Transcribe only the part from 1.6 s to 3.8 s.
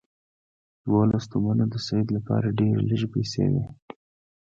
د سید لپاره ډېرې لږې پیسې وې.